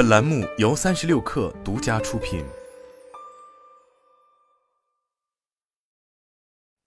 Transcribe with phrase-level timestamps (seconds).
[0.00, 2.42] 本栏目由三十六氪独家出品。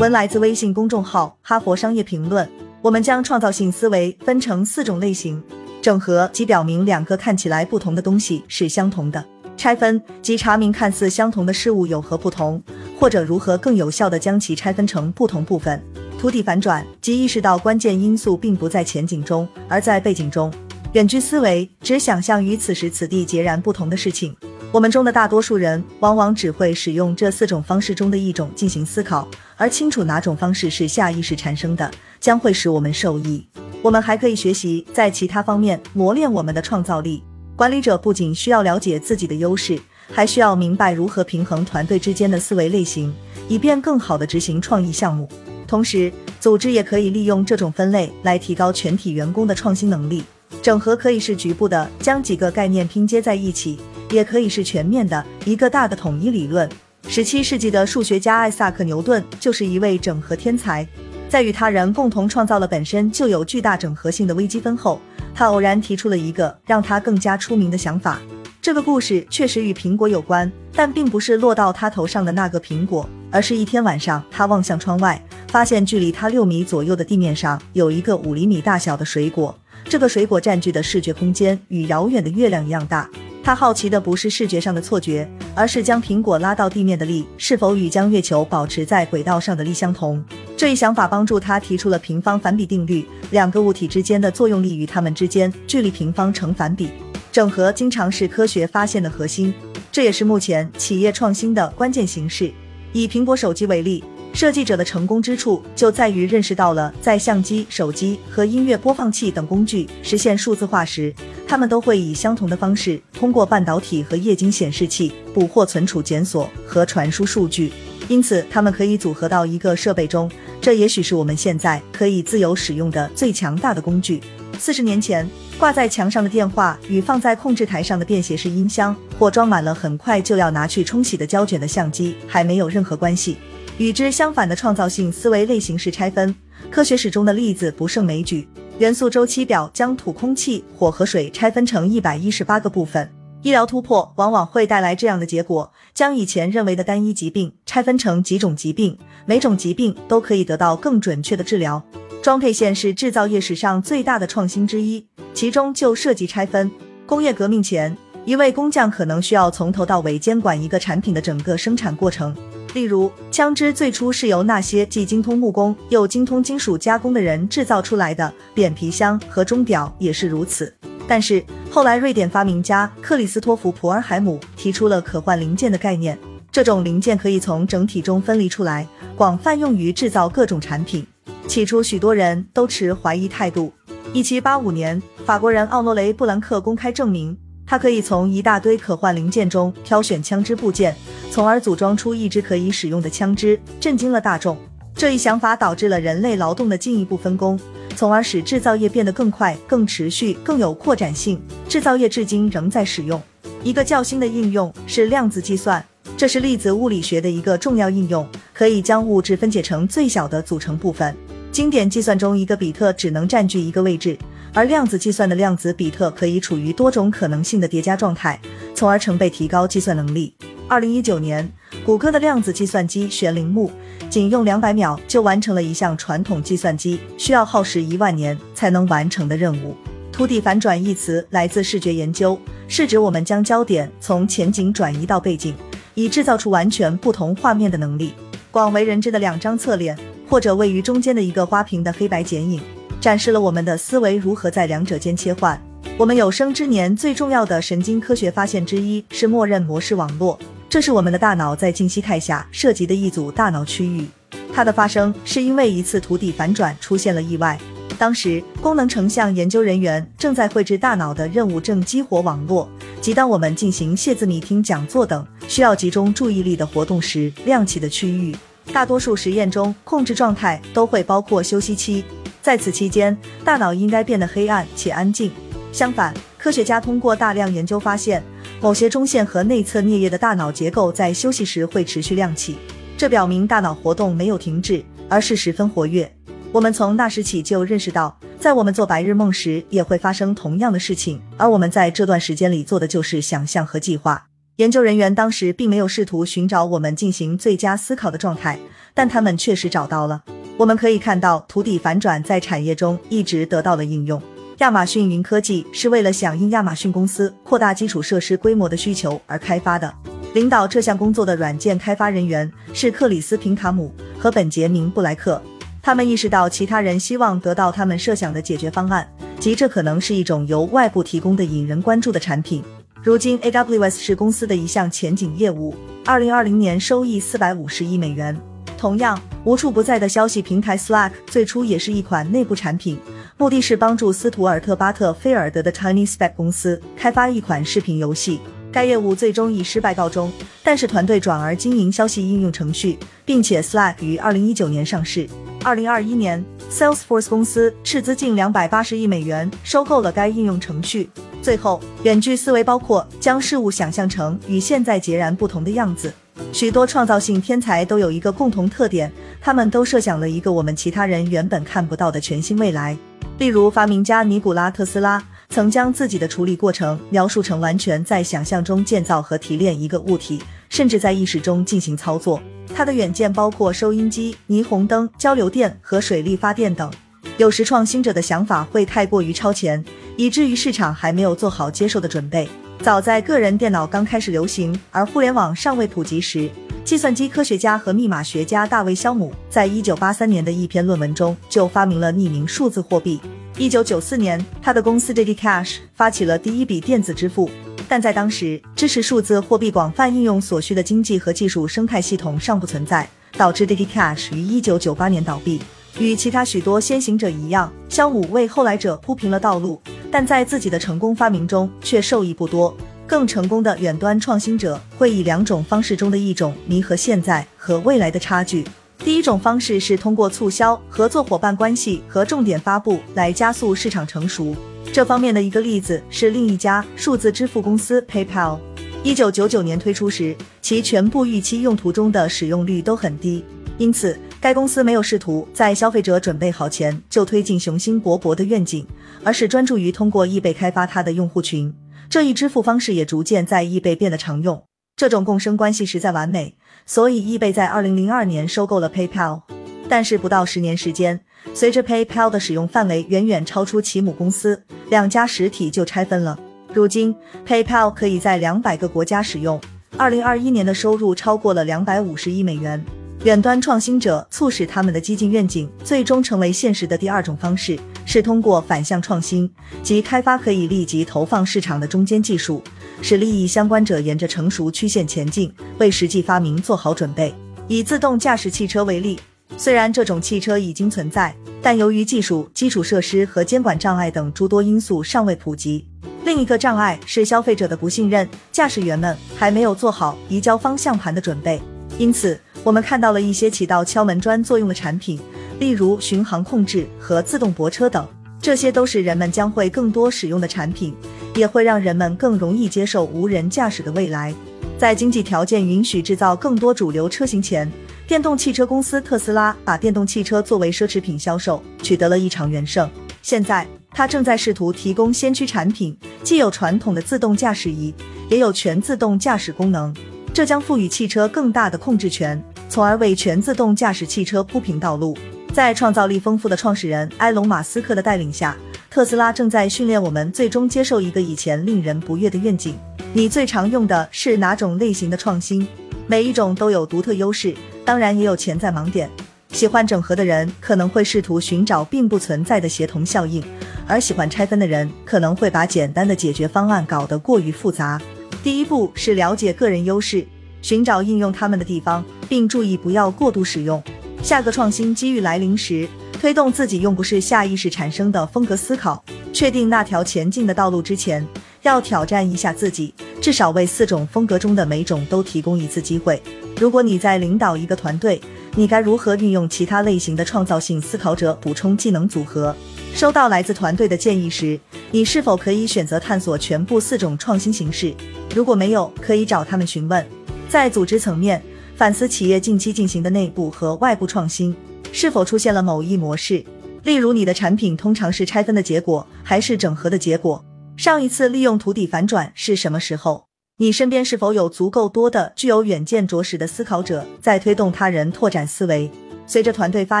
[0.00, 2.44] 文来自微信公众号《哈佛商业评论》。
[2.82, 5.40] 我们将创造性思维分成四种类型：
[5.80, 9.22] 整合即表明两个看起来不同的东西是相同的；
[9.56, 12.60] 拆分即查明看似相同的事物有何不同，
[12.98, 15.78] 或者如何更有效地将其拆分成不同部分；
[16.18, 20.50] 图底反转即意识到关键因素并不在前景中，而在背景中；
[20.96, 24.34] 远距思维只想象与此时此地截然不同的事情。
[24.72, 29.28] 我们中的大多数人往往只会使用这四种方式中的一种进行思考，
[29.58, 31.90] 而清楚哪种方式是下意识产生的。
[32.18, 33.46] 将会使我们受益。
[33.82, 37.22] 我们还可以学习在其他方面磨练我们的创造力。
[37.54, 39.78] 管理者不仅需要了解自己的优势，
[40.10, 43.14] 还需要明白如何平衡团队之间的思维类型，
[43.50, 45.28] 以便更好地执行创意项目。
[45.66, 50.24] 同时，组织也可以利用这种分类来提高全体员工的创新能力。
[50.62, 53.78] 整合可以是局部的，将几个概念拼接在一起，
[54.10, 56.68] 也可以是全面的，一个大的统一理论。
[57.08, 60.86] 十七世纪的数学家艾萨克·牛顿就是一位整合天才。
[61.28, 65.00] 在与他人共同创造了本身就有巨大整合性的微积分后，
[65.34, 68.20] 他偶然提出了一个让他更加出名的想法。
[68.60, 79.56] 这个故事确实与苹果有关，但并不是落到他头上的那个苹果，而是一天晚上，他望向窗外，发现距离他六米左右的地面上有一个五厘米大小的水果。
[79.84, 83.08] 这个水果占据的视觉空间与遥远的月亮一样大。
[83.42, 90.20] 他好奇的不是视觉上的错觉，而是将苹果拉到地面的力是否与将月球保持在轨道上的力相同。
[90.56, 96.90] 这一想法帮助他提出了平方反比定律：两个物体之间的作用力与它们之间距离平方成反比。
[97.30, 99.54] 整合经常是科学发现的核心，
[99.92, 102.50] 这也是目前企业创新的关键形式。
[102.92, 104.02] 以苹果手机为例。
[104.36, 111.10] 设计者的成功之处就在于认识到了，在相机、手机和音乐播放器等工具实现数字化时，
[111.48, 117.72] 他们都会以相同的方式通过半导体和液晶显示器捕获、存储、检索和传输数据，
[118.08, 120.30] 因此它们可以组合到一个设备中。
[120.60, 124.20] 这也许是我们现在可以自由使用的最强大的工具。
[124.58, 125.26] 四十年前，
[125.58, 133.38] 挂在墙上的电话与放在控制台上的便携式音箱，或装满了很快就要拿去冲洗的胶卷的相机，还没有任何关系。
[133.78, 136.34] 与之相反的创造性思维类型是拆分。
[136.70, 138.48] 科学史中的例子不胜枚举。
[138.78, 143.10] 元素周期表将土、空气、火和水拆分成一百一十八个部分。
[143.42, 151.82] 医疗突破往往会带来这样的结果：将以前认为的单一疾病拆分成几种疾病，每种疾病都可以得到更准确的治疗。
[152.22, 156.70] 装配线是制造业史上最大的创新之一，其中就涉及拆分。
[157.06, 162.34] 工业革命前，一位工匠可能需要从头到尾监管一个产品的整个生产过程。
[162.74, 170.72] 例如，枪支最初是由那些既精通木工又精通金属加工的人制造出来的，扁皮箱和钟表也是如此。
[171.08, 176.18] 但是后来，瑞典发明家克里斯托弗·普尔海姆提出了可换零件的概念，
[176.50, 181.06] 这种零件可以从整体中分离出来，广泛用于制造各种产品。
[181.46, 183.72] 起初，许多人都持怀疑态度。
[184.12, 190.96] 一七八五年，法国人奥诺雷·布兰克公开证明，他可以从一大堆可换零件中挑选枪支部件。
[191.30, 194.56] 从而组装出一支可以使用的枪支，震惊了大众。
[194.94, 197.60] 这一想法导致了人类劳动的进一步分工，
[197.94, 201.38] 从而使制造业变得更快、更持续、更有扩展性。
[201.68, 203.22] 制造业至今仍在使用
[203.62, 205.84] 一个较新的应用是量子计算，
[206.16, 211.14] 这是粒子物理学的一个重要应用，可以将物质分解成最小的组成部分。
[211.52, 214.16] 经典计算中，一个比特只能占据一个位置，
[214.56, 218.40] 而量子计算的量子比特可以处于多种可能性的叠加状态，
[218.74, 220.32] 从而成倍提高计算能力。
[220.66, 221.46] 二零一九年，
[221.84, 223.70] 谷歌的量子计算机玄铃木
[224.08, 229.76] 仅用两百秒就完成了一项传统计算机需要耗时一万年才能完成的任务。
[230.10, 235.54] 图底反转一词来自视觉研究，是指我们将焦点从前景转移到背景，
[235.92, 238.14] 以制造出完全不同画面的能力。
[238.50, 239.94] 广为人知的两张侧脸，
[240.26, 242.58] 或者位于中间的一个花瓶的黑白剪影，
[243.06, 245.56] 展示了我们的思维如何在两者间切换。
[245.96, 250.36] 我们有生之年最重要的神经科学发现之一是默认模式网络。
[250.68, 254.08] 这是我们的大脑在静息态下涉及的一组大脑区域，
[254.52, 257.56] 它的发生是因为一次图底反转出现了意外。
[257.96, 262.68] 当时，功能成像研究人员正在绘制大脑的任务正激活网络，
[263.00, 268.34] 即当我们进行谢字米听讲座等需要集中注意力的活动时亮起的区域。
[268.72, 272.04] 大多数实验中，控制状态都会包括休息期，
[272.46, 275.32] 在此期间，大脑应该变得黑暗且安静。
[275.72, 278.22] 相反，科学家通过大量研究发现。
[278.60, 282.56] 某些中线和内侧颞叶的大脑结构在休息时会持续亮起，
[282.96, 286.08] 这表明大脑活动没有停止，而是十分活跃。
[286.52, 291.20] 我们从那时起就认识到，在我们做白日梦时，也会发生同样的事情。
[291.36, 294.26] 而我们在这段时间里做的就是想象和计划。
[294.58, 298.56] 研究人员当时并没有试图寻找我们进行最佳思考的状态，
[298.94, 300.22] 但他们确实找到了。
[300.58, 304.20] 我们可以看到，土地反转在产业中一直得到了应用。
[304.58, 309.92] 亚马逊云科技是为了响应亚马逊公司扩大基础设施规模的需求而开发的。
[310.32, 315.40] 领导这项工作的软件开发人员是克里斯·平卡姆和本杰明·布莱克。
[315.82, 319.06] 他们意识到其他人希望得到他们设想的解决方案，
[319.38, 322.64] 即这可能是一种由外部提供的引人关注的产品。
[323.02, 325.74] 如今，AWS 是公司的一项前景业务。
[326.06, 328.34] 二零二零年收益四百五十亿美元。
[328.76, 332.98] 同样，无处不在的消息平台 Slack 最初也是一款内部产品，
[333.36, 338.40] 目的是帮助斯图尔特·巴特菲尔德的 TinySpec 公司开发一款视频游戏。
[338.72, 340.30] 该业务最终以失败告终，
[340.62, 345.26] 但是团队转而经营消息应用程序，并且 Slack 于二零一九年上市。
[345.64, 351.08] 二零二一年，Salesforce 公司斥资近两百八十亿美元收购了该应用程序。
[351.40, 356.12] 最后，远距思维包括将事物想象成与现在截然不同的样子。
[356.56, 359.12] 许多创造性天才都有一个共同特点，
[359.42, 362.96] 他们都设想了一个我们其他人原本看不到的全新未来。
[363.36, 372.40] 例如，发明家尼古拉特斯拉曾将自己的处理过程描述成完全在想象中建造和提炼一个物体，甚至在意识中进行操作。
[372.74, 376.90] 他的远见包括收音机、霓虹灯、交流电和水力发电等。
[377.36, 379.84] 有时，创新者的想法会太过于超前。
[380.16, 382.48] 以至于市场还没有做好接受的准备。
[382.82, 386.48] 早在个人电脑刚开始流行，而互联网尚未普及时，
[386.84, 393.20] 计算机科学家和密码学家大卫·肖姆在一九八三年的一篇论文中就发明了匿名数字货币。
[393.58, 397.50] 一九九四年，他的公司 DigiCash 发起了第一笔电子支付，
[397.88, 405.60] 但在当时，支持数字货币广泛应用所需的经济和技术生态系统尚不存在，导致 DigiCash 于一九九八年倒闭。
[405.98, 409.80] 与其他许多先行者一样，肖姆为后来者铺平了道路。
[410.10, 412.74] 但在自己的成功发明中却受益不多。
[413.06, 418.64] 更成功的远端创新者会以两种方式中的一种弥合现在和未来的差距。
[418.98, 424.56] 第一种方式是通过促销、合作伙伴关系和重点发布来加速市场成熟。
[424.92, 428.58] 这方面的一个例子是另一家数字支付公司 PayPal。
[429.02, 433.44] 一九九九年推出时，其全部预期用途中的使用率都很低，
[433.78, 434.18] 因此。
[434.46, 438.86] 该公司没有试图在消费者准备好前就推进雄心勃勃的愿景，
[439.24, 441.74] 而是专注于通过易贝开发它的用户群。
[442.08, 444.62] 这一支付方式也逐渐在易贝变得常用。
[444.94, 446.54] 这种共生关系实在完美，
[446.86, 449.42] 所以易贝在二零零二年收购了 PayPal。
[449.88, 451.18] 但是不到十年时间，
[451.52, 456.38] 随着 PayPal 的使用范围远远超出其母公司，两家实体就拆分了。
[456.72, 457.12] 如今
[457.44, 459.60] ，PayPal 可以在两百个国家使用。
[459.96, 462.80] 二零二一年的收入超过了两百五十亿美元。
[463.26, 469.50] 远端创新者促使他们的激进愿景最终成为现实的第二种方式，是通过反向创新，
[469.82, 472.62] 即开发可以立即投放市场的中间技术，
[473.02, 477.34] 使利益相关者沿着成熟曲线前进，为实际发明做好准备。
[477.66, 479.18] 以自动驾驶汽车为例，
[479.56, 485.84] 虽然这种汽车已经存在，但由于技术、基础设施和监管障碍等诸多因素尚未普及。
[486.24, 491.60] 另一个障碍是消费者的不信任，驾驶员们还没有做好移交方向盘的准备，
[491.98, 492.38] 因此。
[492.66, 495.20] 我们看到了一些起到敲门砖作用的产品，
[495.60, 498.04] 例如巡航控制和自动泊车等，
[498.42, 500.92] 这些都是人们将会更多使用的产品，
[501.36, 504.34] 也会让人们更容易接受无人驾驶的未来。
[504.76, 507.70] 在经济条件允许制造更多主流车型前，
[508.04, 512.90] 电动汽车公司特斯拉把电动汽车作为奢侈品销售，取得了一场元胜。
[513.22, 517.94] 现在，它正在试图提供先驱产品，既有传统的自动驾驶仪，
[518.28, 519.94] 也有全自动驾驶功能，
[520.34, 522.42] 这将赋予汽车更大的控制权。
[522.68, 525.16] 从而为全自动驾驶汽车铺平道路。
[525.52, 528.56] 在创造力丰富的创始人埃隆·马斯克的带领下，
[528.90, 532.78] 特斯拉正在训练我们最终接受一个以前令人不悦的愿景。
[533.12, 535.66] 你最常用的是哪种类型的创新？
[536.06, 537.54] 每一种都有独特优势，
[537.84, 539.10] 当然也有潜在盲点。
[539.52, 543.42] 喜欢整合的人可能会试图寻找并不存在的协同效应，
[543.86, 547.98] 而喜欢拆分的人可能会把简单的解决方案搞得过于复杂。
[548.42, 550.26] 第一步是了解个人优势。
[550.62, 553.82] 寻找应用它们的地方，并注意不要过度使用。
[554.22, 559.02] 下个创新机遇来临时，推动自己用不是下意识产生的风格思考。
[559.32, 561.24] 确定那条前进的道路之前，
[561.62, 566.20] 要挑战一下自己，至少为四种风格中的每种都提供一次机会。
[566.58, 568.18] 如果你在领导一个团队，
[568.54, 572.56] 你该如何运用其他类型的创造性思考者补充技能组合？
[572.94, 574.58] 收到来自团队的建议时，
[574.90, 577.94] 你是否可以选择探索全部四种创新形式？
[578.34, 580.15] 如果没有，可以找他们询问。
[580.48, 581.42] 在组织层面，
[581.74, 584.54] 反思企业近期进行的内部和外部创新
[584.92, 586.44] 是否出现了某一模式。
[586.84, 590.42] 例如，你的产品通常是拆分的结果，还是整合的结果？
[590.76, 593.24] 上一次利用图底反转是什么时候？
[593.58, 598.88] 你身边是否有足够多的具有远见卓识的思考者，在推动他人拓展思维？
[599.26, 600.00] 随着团队发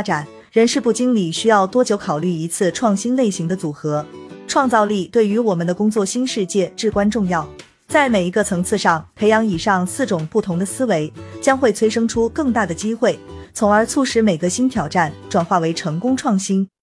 [0.00, 4.06] 展，人事部经理需要多久考虑一次创新类型的组合？
[4.46, 7.48] 创造力对于我们的工作新世界至关重要。
[7.88, 13.18] 在每一个层次上培养以上四种不同的思维，将会催生出更大的机会，
[13.54, 16.68] 从而促使每个新挑战转化为成功创新。